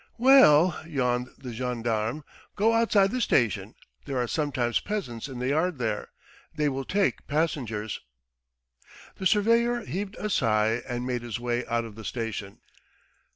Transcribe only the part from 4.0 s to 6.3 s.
there are sometimes peasants in the yard there,